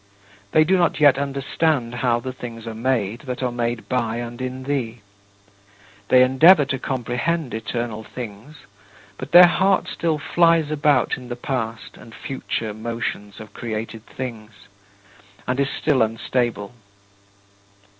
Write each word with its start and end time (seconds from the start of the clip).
They 0.51 0.63
do 0.63 0.79
not 0.79 0.99
yet 0.99 1.19
understand 1.19 1.93
how 1.93 2.19
the 2.19 2.33
things 2.33 2.65
are 2.65 2.73
made 2.73 3.19
that 3.27 3.43
are 3.43 3.51
made 3.51 3.87
by 3.87 4.15
and 4.15 4.41
in 4.41 4.63
thee. 4.63 5.01
They 6.07 6.23
endeavor 6.23 6.65
to 6.65 6.79
comprehend 6.79 7.53
eternal 7.53 8.03
things, 8.03 8.65
but 9.19 9.31
their 9.31 9.45
heart 9.45 9.87
still 9.87 10.17
flies 10.17 10.71
about 10.71 11.17
in 11.17 11.29
the 11.29 11.35
past 11.35 11.97
and 11.97 12.15
future 12.15 12.73
motions 12.73 13.39
of 13.39 13.53
created 13.53 14.03
things, 14.07 14.67
and 15.47 15.59
is 15.59 15.69
still 15.69 16.01
unstable. 16.01 16.73